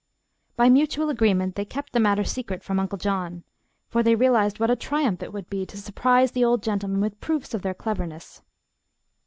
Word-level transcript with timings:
By 0.55 0.67
mutual 0.67 1.11
agreement 1.11 1.53
they 1.53 1.63
kept 1.63 1.93
the 1.93 1.99
matter 1.99 2.23
secret 2.23 2.63
from 2.63 2.79
Uncle 2.79 2.97
John, 2.97 3.43
for 3.87 4.01
they 4.01 4.15
realized 4.15 4.59
what 4.59 4.71
a 4.71 4.75
triumph 4.75 5.21
it 5.21 5.31
would 5.31 5.47
be 5.47 5.63
to 5.67 5.77
surprise 5.77 6.31
the 6.31 6.43
old 6.43 6.63
gentleman 6.63 7.01
with 7.01 7.21
proofs 7.21 7.53
of 7.53 7.61
their 7.61 7.75
cleverness. 7.75 8.41